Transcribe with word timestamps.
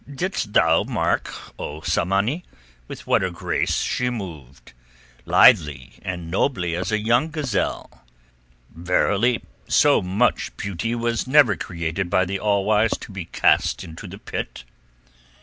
"Didst 0.11 0.53
thou 0.53 0.81
mark, 0.83 1.31
O 1.59 1.81
Tsamanni, 1.81 2.43
with 2.87 3.05
what 3.05 3.23
a 3.23 3.29
grace 3.29 3.83
she 3.83 4.09
moved?—lithely 4.09 5.99
and 6.01 6.31
nobly 6.31 6.73
as 6.75 6.91
a 6.91 6.97
young 6.97 7.29
gazelle. 7.29 8.03
Verily, 8.75 9.43
so 9.67 10.01
much 10.01 10.57
beauty 10.57 10.95
was 10.95 11.27
never 11.27 11.55
created 11.55 12.09
by 12.09 12.25
the 12.25 12.39
All 12.39 12.65
Wise 12.65 12.97
to 12.99 13.11
be 13.11 13.25
cast 13.25 13.83
into 13.83 14.07
the 14.07 14.17
Pit." 14.17 14.63